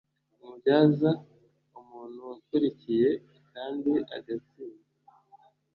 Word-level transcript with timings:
umubyaza 0.41 1.09
umuntu 1.79 2.17
wakurikiye 2.29 3.09
kandi 3.51 3.93
agatsinda 4.15 4.87